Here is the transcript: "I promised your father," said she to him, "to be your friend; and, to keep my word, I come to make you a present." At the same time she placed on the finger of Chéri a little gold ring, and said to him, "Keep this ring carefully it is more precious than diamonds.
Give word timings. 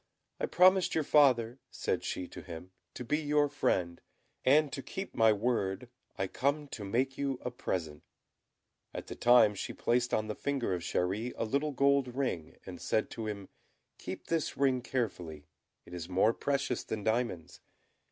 "I 0.39 0.47
promised 0.47 0.95
your 0.95 1.03
father," 1.03 1.59
said 1.69 2.03
she 2.03 2.27
to 2.29 2.41
him, 2.41 2.71
"to 2.95 3.05
be 3.05 3.19
your 3.19 3.47
friend; 3.47 4.01
and, 4.43 4.73
to 4.73 4.81
keep 4.81 5.13
my 5.13 5.31
word, 5.31 5.89
I 6.17 6.25
come 6.25 6.67
to 6.69 6.83
make 6.83 7.19
you 7.19 7.37
a 7.45 7.51
present." 7.51 8.01
At 8.95 9.05
the 9.05 9.13
same 9.13 9.19
time 9.19 9.53
she 9.53 9.73
placed 9.73 10.11
on 10.11 10.25
the 10.25 10.33
finger 10.33 10.73
of 10.73 10.81
Chéri 10.81 11.33
a 11.37 11.45
little 11.45 11.71
gold 11.71 12.15
ring, 12.15 12.57
and 12.65 12.81
said 12.81 13.11
to 13.11 13.27
him, 13.27 13.47
"Keep 13.99 14.25
this 14.25 14.57
ring 14.57 14.81
carefully 14.81 15.45
it 15.85 15.93
is 15.93 16.09
more 16.09 16.33
precious 16.33 16.83
than 16.83 17.03
diamonds. 17.03 17.59